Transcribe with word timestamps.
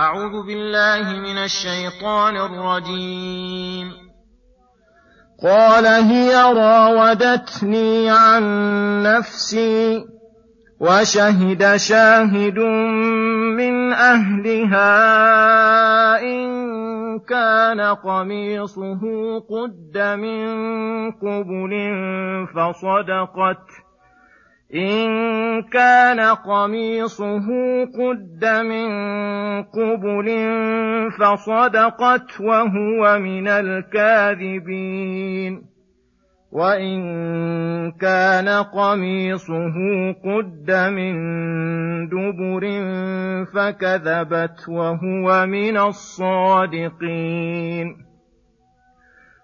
أعوذ 0.00 0.46
بالله 0.46 1.20
من 1.20 1.38
الشيطان 1.38 2.36
الرجيم. 2.36 3.92
قال 5.42 5.86
هي 5.86 6.34
راودتني 6.42 8.10
عن 8.10 8.42
نفسي 9.02 10.04
وشهد 10.80 11.76
شاهد 11.76 12.58
من 13.58 13.92
أهلها 13.92 14.92
إن 16.22 16.48
كان 17.18 17.80
قميصه 17.80 19.00
قد 19.38 19.98
من 19.98 20.46
قبل 21.10 21.72
فصدقت. 22.54 23.89
إن 24.74 25.62
كان 25.62 26.20
قميصه 26.20 27.46
قد 27.84 28.44
من 28.44 28.90
قبل 29.62 30.28
فصدقت 31.18 32.40
وهو 32.40 33.18
من 33.18 33.48
الكاذبين. 33.48 34.90
وإن 36.52 37.00
كان 37.90 38.48
قميصه 38.48 39.74
قد 40.24 40.70
من 40.70 41.14
دبر 42.08 42.64
فكذبت 43.54 44.68
وهو 44.68 45.46
من 45.46 45.78
الصادقين. 45.78 47.30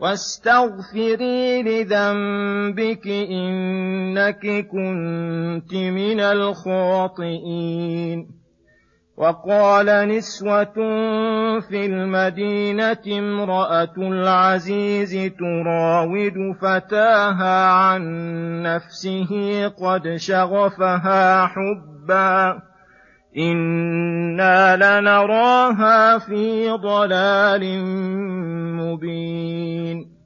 واستغفري 0.00 1.62
لذنبك 1.62 3.06
إنك 3.06 4.66
كنت 4.68 5.74
من 5.74 6.20
الخاطئين. 6.20 7.66
وقال 9.16 10.08
نسوة 10.08 10.74
في 11.60 11.86
المدينة 11.86 13.18
امرأة 13.18 13.94
العزيز 13.96 15.32
تراود 15.38 16.56
فتاها 16.60 17.66
عن 17.66 18.02
نفسه 18.62 19.32
قد 19.68 20.16
شغفها 20.16 21.46
حبا. 21.46 22.62
إنا 23.38 24.76
لنراها 24.76 26.18
في 26.18 26.70
ضلال 26.70 27.84
مبين 28.76 30.16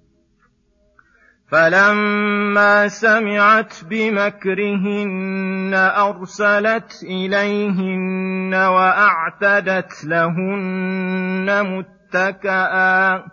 فلما 1.51 2.89
سمعت 2.89 3.75
بمكرهن 3.85 5.75
أرسلت 5.75 7.03
إليهن 7.03 8.55
وأعتدت 8.55 10.05
لهن 10.05 11.63
متكئا 11.67 13.25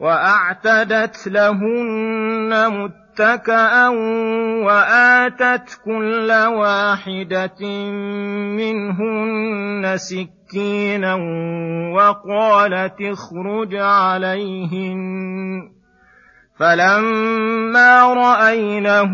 وأعتدت 0.00 1.28
لهن 1.28 2.72
متكئا 2.72 3.07
متكأ 3.20 3.88
وآتت 4.66 5.80
كل 5.84 6.32
واحدة 6.32 7.90
منهن 8.56 9.96
سكينا 9.96 11.14
وقالت 11.94 12.94
اخرج 13.00 13.74
عليهن 13.74 14.98
فلما 16.58 18.14
رأينه 18.14 19.12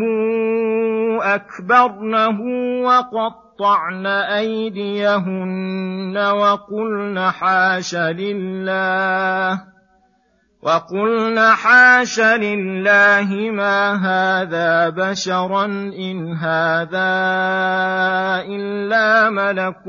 أكبرنه 1.22 2.40
وقطعن 2.84 4.06
أيديهن 4.36 6.16
وقلن 6.16 7.30
حاش 7.30 7.94
لله 7.94 9.74
وقلن 10.64 11.38
حاش 11.38 12.20
لله 12.20 13.50
ما 13.50 13.94
هذا 13.94 14.88
بشرا 14.88 15.64
ان 15.64 16.32
هذا 16.32 17.12
الا 18.48 19.30
ملك 19.30 19.84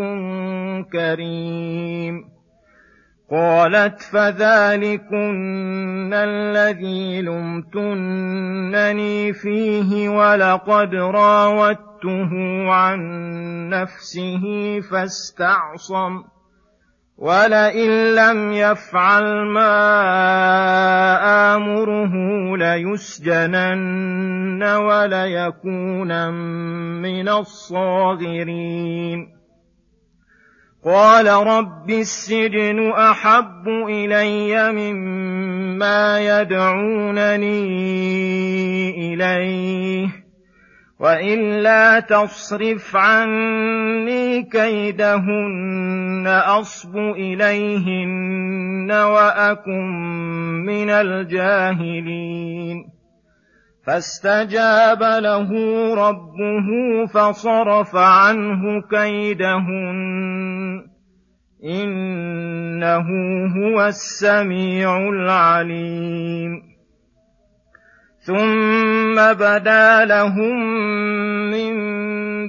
كريم 0.92 2.36
قالت 3.32 4.02
فذلكن 4.02 5.34
الذي 6.14 7.22
لمتنني 7.22 8.54
فيه 9.34 10.10
ولقد 10.10 10.96
راودته 10.96 12.32
عن 12.72 13.00
نفسه 13.70 14.44
فاستعصم 14.92 16.24
ولئن 17.18 18.16
لم 18.16 18.54
يفعل 18.54 19.46
ما 19.46 19.76
آمره 21.56 22.14
ليسجنن 22.58 24.64
وليكون 24.64 26.32
من 27.02 27.30
الصاغرين 27.30 29.36
قال 30.86 31.28
رب 31.28 31.90
السجن 31.90 32.92
احب 32.92 33.68
الي 33.90 34.72
مما 34.72 36.20
يدعونني 36.20 37.64
اليه 39.14 40.25
وإلا 41.00 42.00
تصرف 42.00 42.96
عني 42.96 44.44
كيدهن 44.44 46.28
أصب 46.28 46.98
إليهن 46.98 48.92
وأكن 48.92 49.92
من 50.66 50.90
الجاهلين. 50.90 52.86
فاستجاب 53.88 55.04
له 55.04 55.50
ربه 55.96 57.06
فصرف 57.14 57.96
عنه 57.96 58.82
كيدهن. 58.92 60.86
إنه 61.66 63.08
هو 63.58 63.86
السميع 63.86 64.98
العليم. 64.98 66.62
ثم 68.20 68.95
بدا 69.16 70.06
لهم 70.06 70.56
من 71.52 71.76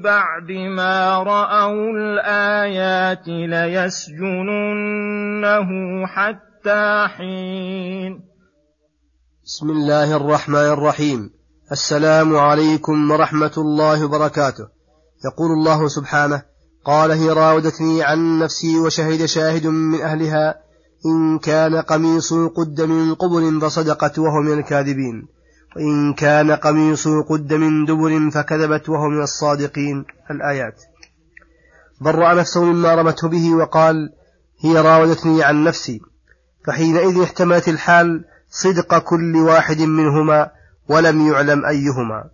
بعد 0.03 0.51
ما 0.51 1.23
رأوا 1.23 1.91
الآيات 1.91 3.29
ليسجننه 3.29 4.47
حتى 6.07 7.07
حين. 7.17 8.21
بسم 9.45 9.71
الله 9.71 10.17
الرحمن 10.17 10.57
الرحيم. 10.57 11.31
السلام 11.73 12.37
عليكم 12.37 13.11
ورحمة 13.11 13.53
الله 13.59 14.05
وبركاته. 14.05 14.67
يقول 15.25 15.51
الله 15.51 15.89
سبحانه 15.89 16.43
قال 16.85 17.11
هي 17.11 17.31
راودتني 17.31 18.03
عن 18.03 18.39
نفسي 18.39 18.79
وشهد 18.79 19.25
شاهد 19.25 19.67
من 19.67 20.01
أهلها 20.01 20.55
إن 21.07 21.39
كان 21.39 21.77
قميص 21.77 22.35
قد 22.35 22.81
من 22.81 23.15
قبل 23.15 23.61
فصدقت 23.61 24.19
وهو 24.19 24.43
من 24.43 24.59
الكاذبين. 24.59 25.36
وإن 25.77 26.15
كان 26.15 26.51
قميصه 26.51 27.23
قد 27.23 27.53
من 27.53 27.85
دبر 27.85 28.31
فكذبت 28.31 28.89
وهو 28.89 29.09
من 29.09 29.23
الصادقين 29.23 30.05
الآيات. 30.31 30.83
برأ 32.01 32.35
نفسه 32.35 32.65
مما 32.65 32.95
رمته 32.95 33.29
به 33.29 33.55
وقال 33.55 34.13
هي 34.61 34.81
راودتني 34.81 35.45
عن 35.45 35.65
نفسي. 35.65 36.01
فحينئذ 36.67 37.23
احتملت 37.23 37.69
الحال 37.69 38.25
صدق 38.51 38.99
كل 38.99 39.37
واحد 39.37 39.81
منهما 39.81 40.51
ولم 40.89 41.29
يعلم 41.29 41.65
أيهما. 41.65 42.31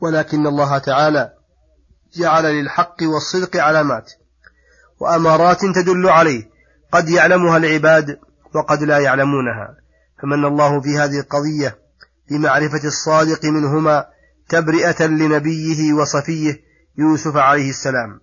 ولكن 0.00 0.46
الله 0.46 0.78
تعالى 0.78 1.32
جعل 2.14 2.44
للحق 2.44 2.96
والصدق 3.02 3.56
علامات 3.56 4.12
وأمارات 5.00 5.60
تدل 5.60 6.08
عليه. 6.08 6.50
قد 6.92 7.08
يعلمها 7.08 7.56
العباد 7.56 8.18
وقد 8.54 8.82
لا 8.82 8.98
يعلمونها. 8.98 9.76
فمن 10.22 10.44
الله 10.44 10.80
في 10.80 10.98
هذه 10.98 11.20
القضية 11.20 11.89
بمعرفة 12.30 12.84
الصادق 12.84 13.44
منهما 13.44 14.04
تبرئة 14.48 15.06
لنبيه 15.06 15.92
وصفيه 15.92 16.60
يوسف 16.98 17.36
عليه 17.36 17.70
السلام. 17.70 18.20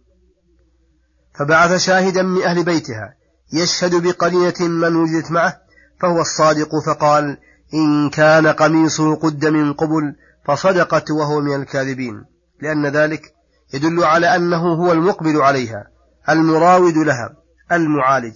فبعث 1.34 1.76
شاهدا 1.76 2.22
من 2.22 2.44
أهل 2.44 2.64
بيتها 2.64 3.14
يشهد 3.54 3.96
بقرينة 3.96 4.56
من 4.60 4.96
وجدت 4.96 5.32
معه 5.32 5.58
فهو 6.00 6.22
الصادق 6.22 6.70
فقال 6.86 7.38
إن 7.74 8.10
كان 8.10 8.48
قميصه 8.48 9.16
قد 9.16 9.46
من 9.46 9.74
قبل 9.74 10.16
فصدقت 10.46 11.12
وهو 11.12 11.42
من 11.42 11.56
الكاذبين. 11.56 12.26
لأن 12.62 12.86
ذلك 12.88 13.34
يدل 13.74 14.04
على 14.04 14.36
أنه 14.36 14.74
هو 14.74 14.92
المقبل 14.92 15.42
عليها 15.42 15.88
المراود 16.30 16.98
لها 16.98 17.36
المعالج 17.72 18.36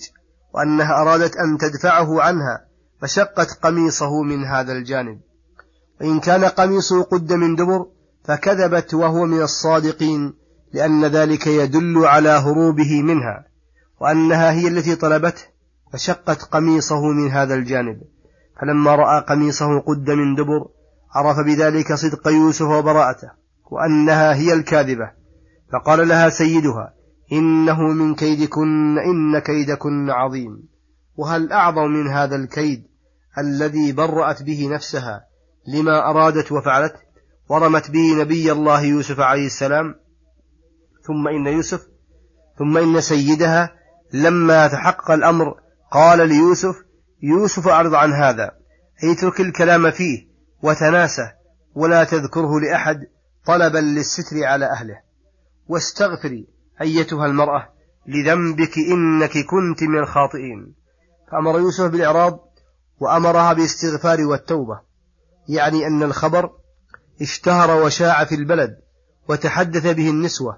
وأنها 0.53 1.01
أرادت 1.01 1.37
أن 1.37 1.57
تدفعه 1.57 2.21
عنها 2.21 2.65
فشقت 3.01 3.59
قميصه 3.63 4.21
من 4.21 4.45
هذا 4.45 4.73
الجانب. 4.73 5.19
وإن 6.01 6.19
كان 6.19 6.45
قميصه 6.45 7.03
قد 7.03 7.33
من 7.33 7.55
دبر 7.55 7.85
فكذبت 8.23 8.93
وهو 8.93 9.25
من 9.25 9.41
الصادقين 9.41 10.33
لأن 10.73 11.05
ذلك 11.05 11.47
يدل 11.47 12.05
على 12.05 12.29
هروبه 12.29 13.01
منها 13.01 13.45
وأنها 13.99 14.51
هي 14.51 14.67
التي 14.67 14.95
طلبته 14.95 15.41
فشقت 15.93 16.41
قميصه 16.43 17.01
من 17.01 17.31
هذا 17.31 17.55
الجانب. 17.55 18.01
فلما 18.61 18.95
رأى 18.95 19.25
قميصه 19.29 19.79
قد 19.79 20.09
من 20.09 20.35
دبر 20.35 20.67
عرف 21.15 21.37
بذلك 21.45 21.93
صدق 21.93 22.27
يوسف 22.27 22.65
وبراءته 22.65 23.31
وأنها 23.71 24.33
هي 24.33 24.53
الكاذبة. 24.53 25.11
فقال 25.73 26.07
لها 26.07 26.29
سيدها 26.29 26.93
إنه 27.31 27.81
من 27.81 28.15
كيدكن 28.15 28.97
إن 28.97 29.39
كيدكن 29.39 30.09
عظيم. 30.09 30.63
وهل 31.17 31.51
أعظم 31.51 31.85
من 31.85 32.07
هذا 32.07 32.35
الكيد 32.35 32.83
الذي 33.37 33.91
برأت 33.91 34.43
به 34.43 34.69
نفسها 34.71 35.30
لما 35.67 36.09
أرادت 36.09 36.51
وفعلت 36.51 36.93
ورمت 37.49 37.91
به 37.91 38.21
نبي 38.21 38.51
الله 38.51 38.81
يوسف 38.81 39.19
عليه 39.19 39.45
السلام 39.45 39.95
ثم 41.07 41.27
إن 41.27 41.47
يوسف 41.47 41.81
ثم 42.59 42.77
إن 42.77 43.01
سيدها 43.01 43.69
لما 44.13 44.67
تحقق 44.67 45.11
الأمر 45.11 45.55
قال 45.91 46.29
ليوسف 46.29 46.75
يوسف 47.23 47.67
أعرض 47.67 47.95
عن 47.95 48.13
هذا 48.13 48.51
اترك 49.03 49.41
الكلام 49.41 49.91
فيه 49.91 50.27
وتناسه 50.63 51.31
ولا 51.75 52.03
تذكره 52.03 52.59
لأحد 52.59 52.97
طلبا 53.45 53.77
للستر 53.77 54.43
على 54.43 54.65
أهله 54.65 55.01
واستغفري 55.67 56.47
أيتها 56.81 57.25
المرأة 57.25 57.69
لذنبك 58.07 58.77
إنك 58.77 59.31
كنت 59.31 59.83
من 59.83 59.99
الخاطئين. 59.99 60.75
فأمر 61.31 61.59
يوسف 61.59 61.85
بالإعراض 61.85 62.39
وأمرها 62.99 63.53
بالاستغفار 63.53 64.21
والتوبة. 64.21 64.81
يعني 65.47 65.87
أن 65.87 66.03
الخبر 66.03 66.49
اشتهر 67.21 67.83
وشاع 67.83 68.23
في 68.23 68.35
البلد 68.35 68.77
وتحدث 69.29 69.87
به 69.87 70.09
النسوة 70.09 70.57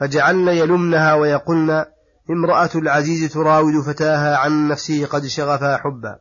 فجعلن 0.00 0.48
يلمنها 0.48 1.14
ويقولن 1.14 1.84
امرأة 2.30 2.70
العزيز 2.74 3.32
تراود 3.32 3.80
فتاها 3.80 4.36
عن 4.36 4.68
نفسه 4.68 5.06
قد 5.06 5.26
شغفها 5.26 5.76
حبا. 5.76 6.18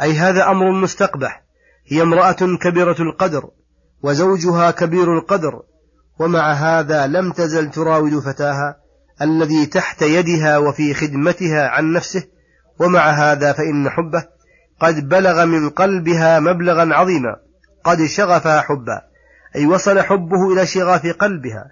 أي 0.00 0.12
هذا 0.12 0.50
أمر 0.50 0.72
مستقبح 0.72 1.44
هي 1.86 2.02
امرأة 2.02 2.56
كبيرة 2.62 2.96
القدر 3.00 3.50
وزوجها 4.02 4.70
كبير 4.70 5.18
القدر 5.18 5.62
ومع 6.18 6.52
هذا 6.52 7.06
لم 7.06 7.32
تزل 7.32 7.70
تراود 7.70 8.18
فتاها 8.18 8.76
الذي 9.22 9.66
تحت 9.66 10.02
يدها 10.02 10.58
وفي 10.58 10.94
خدمتها 10.94 11.68
عن 11.68 11.92
نفسه 11.92 12.24
ومع 12.80 13.10
هذا 13.10 13.52
فإن 13.52 13.90
حبه 13.90 14.28
قد 14.82 15.08
بلغ 15.08 15.44
من 15.44 15.70
قلبها 15.70 16.40
مبلغا 16.40 16.94
عظيما 16.94 17.36
قد 17.84 18.04
شغفها 18.04 18.60
حبا 18.60 19.02
أي 19.56 19.66
وصل 19.66 20.00
حبه 20.00 20.52
إلى 20.52 20.66
شغاف 20.66 21.06
قلبها 21.06 21.64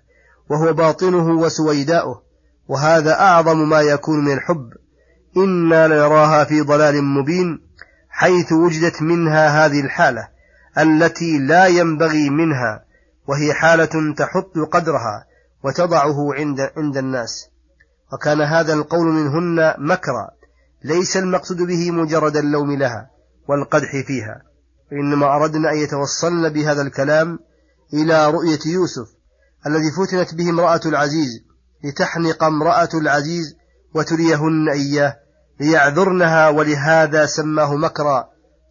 وهو 0.50 0.72
باطنه 0.72 1.28
وسويداؤه 1.28 2.22
وهذا 2.68 3.20
أعظم 3.20 3.68
ما 3.68 3.80
يكون 3.80 4.24
من 4.24 4.32
الحب 4.32 4.70
إنا 5.36 5.88
لنراها 5.88 6.44
في 6.44 6.60
ضلال 6.60 7.04
مبين 7.04 7.60
حيث 8.08 8.52
وجدت 8.52 9.02
منها 9.02 9.66
هذه 9.66 9.80
الحالة 9.80 10.28
التي 10.78 11.38
لا 11.38 11.66
ينبغي 11.66 12.30
منها 12.30 12.84
وهي 13.26 13.54
حالة 13.54 14.14
تحط 14.16 14.58
قدرها 14.72 15.24
وتضعه 15.64 16.34
عند 16.34 16.60
عند 16.76 16.96
الناس. 16.96 17.48
وكان 18.12 18.40
هذا 18.40 18.72
القول 18.72 19.06
منهن 19.06 19.74
مكرا. 19.78 20.30
ليس 20.84 21.16
المقصود 21.16 21.56
به 21.56 21.90
مجرد 21.90 22.36
اللوم 22.36 22.72
لها 22.72 23.10
والقدح 23.48 23.90
فيها 24.06 24.42
وإنما 24.92 25.36
أردنا 25.36 25.72
أن 25.72 25.76
يتوصلن 25.76 26.48
بهذا 26.48 26.82
الكلام 26.82 27.38
إلى 27.94 28.30
رؤية 28.30 28.58
يوسف 28.66 29.08
الذي 29.66 29.90
فتنت 29.90 30.34
به 30.34 30.50
امرأة 30.50 30.80
العزيز 30.86 31.44
لتحنق 31.84 32.44
امرأة 32.44 32.88
العزيز 32.94 33.56
وتريهن 33.94 34.68
إياه 34.68 35.16
ليعذرنها 35.60 36.48
ولهذا 36.48 37.26
سماه 37.26 37.76
مكرا 37.76 38.24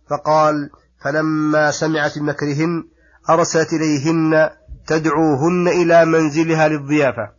فقال 0.10 0.70
فلما 1.04 1.72
سمعت 1.72 2.20
بمكرهن 2.20 2.84
أرسلت 3.30 3.74
إليهن 3.74 4.50
تدعوهن 4.88 5.68
إلى 5.68 6.06
منزلها 6.06 6.68
للضيافة 6.68 7.32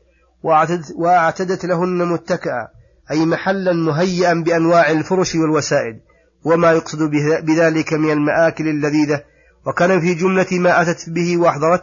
وأعتدت, 0.96 1.64
لهن 1.64 2.08
متكئا 2.08 2.68
أي 3.10 3.26
محلا 3.26 3.72
مهيئا 3.72 4.34
بأنواع 4.34 4.90
الفرش 4.90 5.34
والوسائد 5.34 6.00
وما 6.44 6.72
يقصد 6.72 7.10
بذلك 7.44 7.92
من 7.92 8.10
المآكل 8.10 8.68
اللذيذة. 8.68 9.22
وكان 9.66 10.00
في 10.00 10.14
جملة 10.14 10.46
ما 10.52 10.82
أتت 10.82 11.10
به 11.10 11.36
وأحضرت 11.38 11.82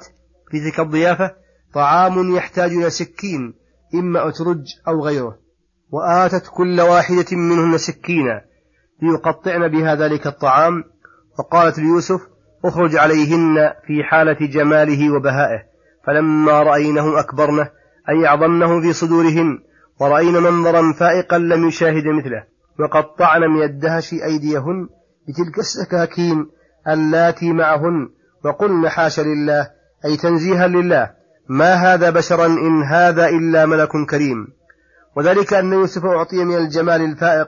في 0.51 0.59
تلك 0.59 0.79
الضيافة 0.79 1.31
طعام 1.73 2.35
يحتاج 2.35 2.71
إلى 2.71 2.89
سكين 2.89 3.53
إما 3.95 4.29
أترج 4.29 4.63
أو 4.87 5.05
غيره. 5.05 5.37
وآتت 5.91 6.47
كل 6.53 6.81
واحدة 6.81 7.25
منهن 7.31 7.77
سكينا 7.77 8.41
ليقطعن 9.01 9.67
بها 9.67 9.95
ذلك 9.95 10.27
الطعام. 10.27 10.83
وقالت 11.39 11.79
ليوسف 11.79 12.21
اخرج 12.65 12.95
عليهن 12.95 13.55
في 13.87 14.03
حالة 14.03 14.47
جماله 14.47 15.13
وبهائه. 15.13 15.63
فلما 16.07 16.63
رأينه 16.63 17.19
أكبرنه 17.19 17.69
أي 18.09 18.27
أعظمنه 18.27 18.81
في 18.81 18.93
صدورهن 18.93 19.59
ورأين 19.99 20.33
منظرا 20.33 20.93
فائقا 20.93 21.37
لم 21.37 21.67
يشاهد 21.67 22.07
مثله 22.07 22.43
وقطعن 22.79 23.41
من 23.41 23.63
الدهش 23.63 24.13
أيديهن 24.13 24.89
بتلك 25.27 25.59
السكاكين 25.59 26.47
اللاتي 26.87 27.53
معهن 27.53 28.09
وقلن 28.45 28.89
حاش 28.89 29.19
لله 29.19 29.69
أي 30.05 30.17
تنزيها 30.17 30.67
لله 30.67 31.11
ما 31.49 31.73
هذا 31.73 32.09
بشرا 32.09 32.45
إن 32.45 32.83
هذا 32.83 33.29
إلا 33.29 33.65
ملك 33.65 33.91
كريم. 34.09 34.47
وذلك 35.15 35.53
أن 35.53 35.73
يوسف 35.73 36.05
أعطي 36.05 36.43
من 36.43 36.57
الجمال 36.57 37.01
الفائق 37.01 37.47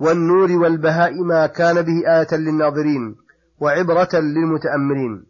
والنور 0.00 0.52
والبهاء 0.52 1.12
ما 1.22 1.46
كان 1.46 1.82
به 1.82 2.18
آية 2.18 2.36
للناظرين 2.36 3.16
وعبرة 3.60 4.08
للمتأملين. 4.12 5.24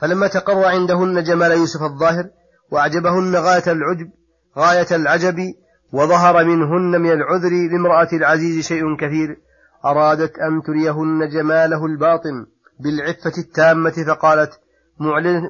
فلما 0.00 0.26
تقر 0.26 0.64
عندهن 0.64 1.22
جمال 1.22 1.52
يوسف 1.52 1.82
الظاهر 1.82 2.24
وأعجبهن 2.70 3.36
غاية 3.36 3.72
العجب 3.72 4.10
غاية 4.58 4.86
العجب 4.90 5.54
وظهر 5.92 6.44
منهن 6.44 7.00
من 7.00 7.12
العذر 7.12 7.50
لامرأة 7.72 8.08
العزيز 8.12 8.66
شيء 8.66 8.96
كثير. 8.96 9.38
أرادت 9.84 10.38
أن 10.38 10.62
تريهن 10.62 11.28
جماله 11.28 11.86
الباطن 11.86 12.46
بالعفة 12.80 13.32
التامة 13.38 14.04
فقالت 14.06 14.50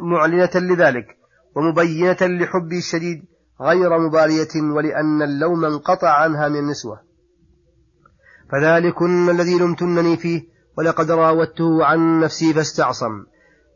معلنة 0.01 0.51
لذلك 0.55 1.07
ومبينة 1.57 2.17
لحبي 2.21 2.79
الشديد 2.79 3.25
غير 3.61 3.99
مبالية 3.99 4.63
ولأن 4.75 5.23
اللوم 5.23 5.65
انقطع 5.65 6.09
عنها 6.09 6.49
من 6.49 6.57
النسوة 6.57 7.01
فذلكن 8.53 9.31
الذي 9.31 9.59
لمتنني 9.59 10.17
فيه 10.17 10.43
ولقد 10.79 11.11
راودته 11.11 11.85
عن 11.85 12.21
نفسي 12.21 12.55
فاستعصم 12.55 13.25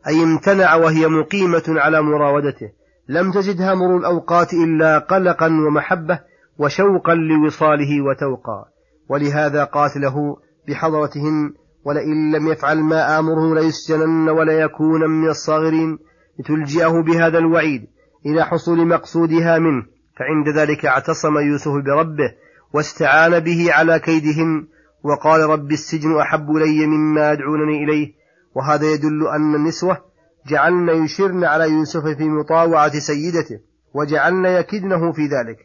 أي 0.07 0.23
امتنع 0.23 0.75
وهي 0.75 1.07
مقيمة 1.07 1.63
على 1.69 2.03
مراودته. 2.03 2.73
لم 3.11 3.33
تزدها 3.33 3.75
مر 3.75 3.97
الأوقات 3.97 4.52
إلا 4.55 4.99
قلقا 4.99 5.47
ومحبة 5.47 6.21
وشوقا 6.59 7.14
لوصاله 7.14 8.02
وتوقا 8.02 8.64
ولهذا 9.09 9.64
قاتله 9.64 10.37
بحضرتهن 10.69 11.52
ولئن 11.85 12.33
لم 12.33 12.49
يفعل 12.49 12.79
ما 12.79 13.19
آمره 13.19 13.55
ليسجنن 13.55 14.29
وليكون 14.29 15.11
من 15.11 15.29
الصاغرين. 15.29 15.99
لتلجئه 16.38 17.02
بهذا 17.02 17.38
الوعيد 17.38 17.87
إلى 18.26 18.45
حصول 18.45 18.87
مقصودها 18.87 19.59
منه. 19.59 19.83
فعند 20.19 20.59
ذلك 20.59 20.87
اعتصم 20.87 21.38
يوسف 21.38 21.71
بربه 21.71 22.35
واستعان 22.75 23.40
به 23.40 23.73
على 23.73 23.99
كيدهن 23.99 24.67
وقال 25.02 25.40
رب 25.40 25.73
السجن 25.73 26.21
أحب 26.21 26.50
إلي 26.57 26.87
مما 26.87 27.33
يدعونني 27.33 27.85
إليه. 27.85 28.12
وهذا 28.55 28.87
يدل 28.87 29.29
أن 29.29 29.55
النسوة 29.55 30.10
جعلن 30.50 31.04
يشرن 31.04 31.45
على 31.45 31.71
يوسف 31.71 32.07
في 32.07 32.25
مطاوعة 32.25 32.99
سيدته 32.99 33.61
وجعلن 33.95 34.47
يكدنه 34.47 35.12
في 35.12 35.23
ذلك. 35.23 35.59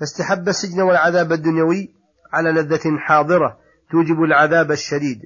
فاستحب 0.00 0.48
السجن 0.48 0.80
والعذاب 0.82 1.32
الدنيوي 1.32 1.94
على 2.32 2.52
لذة 2.52 2.98
حاضرة 2.98 3.58
توجب 3.90 4.22
العذاب 4.22 4.72
الشديد. 4.72 5.18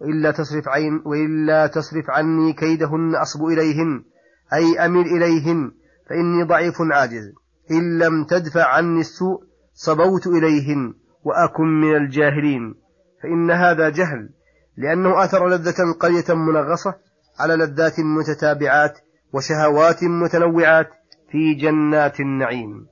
وإلا 0.00 0.30
تصرف 0.30 0.68
عين 0.68 1.02
وإلا 1.04 1.66
تصرف 1.66 2.10
عني 2.10 2.52
كيدهن 2.52 3.14
أصب 3.14 3.44
إليهن 3.44 4.04
أي 4.52 4.86
أمل 4.86 5.06
إليهن 5.06 5.70
فإني 6.08 6.42
ضعيف 6.42 6.74
عاجز. 6.92 7.32
إن 7.70 7.98
لم 7.98 8.24
تدفع 8.24 8.66
عني 8.74 9.00
السوء 9.00 9.42
صبوت 9.74 10.26
إليهن 10.26 10.94
وأكن 11.24 11.80
من 11.80 11.96
الجاهلين. 11.96 12.74
فإن 13.22 13.50
هذا 13.50 13.88
جهل 13.88 14.28
لأنه 14.76 15.24
أثر 15.24 15.48
لذة 15.48 15.92
قرية 16.00 16.34
منغصة 16.34 16.94
على 17.40 17.54
لذات 17.56 18.00
متتابعات 18.00 18.98
وشهوات 19.32 20.04
متنوعات 20.04 20.88
في 21.30 21.54
جنات 21.54 22.20
النعيم. 22.20 22.86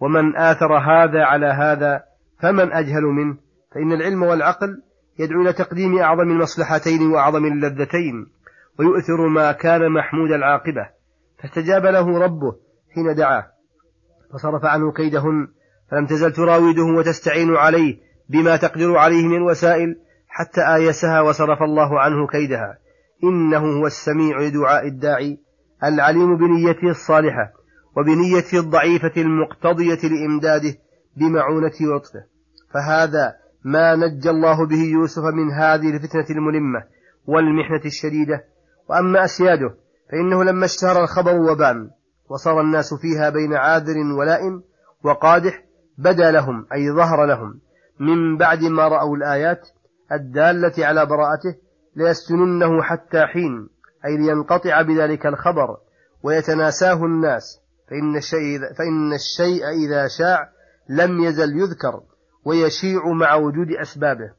ومن 0.00 0.36
آثر 0.36 0.78
هذا 0.78 1.24
على 1.24 1.46
هذا 1.46 2.02
فمن 2.40 2.72
أجهل 2.72 3.02
منه. 3.02 3.36
فإن 3.74 3.92
العلم 3.92 4.22
والعقل 4.22 4.82
يدعو 5.18 5.42
إلى 5.42 5.52
تقديم 5.52 5.98
أعظم 5.98 6.30
المصلحتين 6.30 7.12
وأعظم 7.12 7.46
اللذتين 7.46 8.26
ويؤثر 8.78 9.28
ما 9.28 9.52
كان 9.52 9.92
محمود 9.92 10.32
العاقبة. 10.32 10.88
فاستجاب 11.42 11.86
له 11.86 12.18
ربه 12.18 12.56
حين 12.94 13.14
دعاه 13.14 13.46
فصرف 14.32 14.64
عنه 14.64 14.92
كيدهن 14.92 15.48
فلم 15.90 16.06
تزل 16.06 16.32
تراوده 16.32 16.82
وتستعين 16.98 17.56
عليه 17.56 17.98
بما 18.28 18.56
تقدر 18.56 18.96
عليه 18.96 19.28
من 19.28 19.42
وسائل 19.42 19.96
حتى 20.28 20.74
آيسها 20.74 21.20
وصرف 21.20 21.62
الله 21.62 22.00
عنه 22.00 22.26
كيدها. 22.26 22.78
إنه 23.24 23.78
هو 23.78 23.86
السميع 23.86 24.40
لدعاء 24.40 24.86
الداعي 24.86 25.38
العليم 25.84 26.36
بنيته 26.36 26.90
الصالحة 26.90 27.52
وبنيته 27.96 28.58
الضعيفة 28.58 29.12
المقتضية 29.16 30.08
لإمداده 30.08 30.74
بمعونة 31.16 31.96
لطفه. 31.96 32.24
فهذا 32.74 33.34
ما 33.64 33.96
نجى 33.96 34.30
الله 34.30 34.66
به 34.66 34.82
يوسف 34.82 35.22
من 35.22 35.50
هذه 35.50 35.96
الفتنة 35.96 36.36
الملمة 36.36 36.84
والمحنة 37.26 37.84
الشديدة. 37.84 38.44
وأما 38.88 39.24
أسياده 39.24 39.74
فإنه 40.10 40.44
لما 40.44 40.64
اشتهر 40.64 41.02
الخبر 41.02 41.36
وبان 41.36 41.90
وصار 42.30 42.60
الناس 42.60 42.94
فيها 42.94 43.30
بين 43.30 43.54
عاذر 43.54 43.96
ولائم 44.18 44.62
وقادح 45.04 45.64
بدا 45.98 46.30
لهم 46.30 46.66
أي 46.72 46.90
ظهر 46.90 47.26
لهم 47.26 47.60
من 48.00 48.36
بعد 48.36 48.62
ما 48.62 48.88
رأوا 48.88 49.16
الآيات 49.16 49.68
الدالة 50.12 50.86
على 50.86 51.06
براءته 51.06 51.56
ليسجننه 51.96 52.82
حتى 52.82 53.26
حين 53.26 53.68
أي 54.04 54.16
لينقطع 54.16 54.82
بذلك 54.82 55.26
الخبر 55.26 55.76
ويتناساه 56.22 57.04
الناس 57.04 57.60
فإن 57.90 58.16
الشيء, 58.16 58.58
فإن 58.58 59.12
الشيء 59.12 59.68
إذا 59.68 60.08
شاع 60.08 60.48
لم 60.88 61.20
يزل 61.20 61.56
يذكر 61.56 62.00
ويشيع 62.44 63.12
مع 63.12 63.34
وجود 63.34 63.70
أسبابه. 63.80 64.32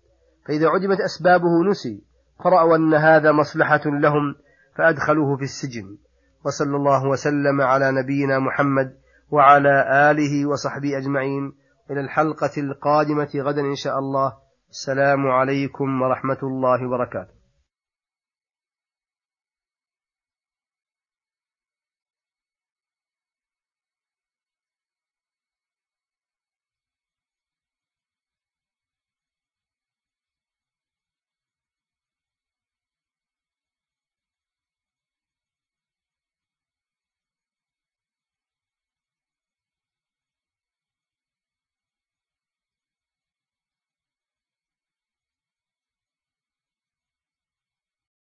فإذا 0.48 0.69
عدمت 0.69 1.01
أسبابه 1.01 1.69
نسي 1.69 2.03
فرأوا 2.43 2.75
أن 2.75 2.93
هذا 2.93 3.31
مصلحة 3.31 3.81
لهم 3.86 4.36
فأدخلوه 4.77 5.38
في 5.38 5.43
السجن. 5.43 5.98
وصلى 6.45 6.75
الله 6.75 7.07
وسلم 7.07 7.62
على 7.62 7.91
نبينا 7.91 8.39
محمد 8.39 8.98
وعلى 9.29 10.12
آله 10.12 10.45
وصحبه 10.45 10.98
أجمعين. 10.98 11.53
إلى 11.91 12.00
الحلقة 12.00 12.51
القادمة 12.57 13.29
غدا 13.36 13.62
إن 13.62 13.75
شاء 13.75 14.00
الله. 14.00 14.33
السلام 14.69 15.27
عليكم 15.27 16.01
ورحمة 16.01 16.39
الله 16.43 16.88
وبركاته. 16.88 17.42